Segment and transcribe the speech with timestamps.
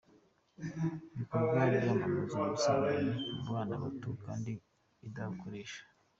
[1.17, 4.51] bikorwa byamamaza ubusambanyi mu bana bato kandi
[5.07, 5.81] idakoresha.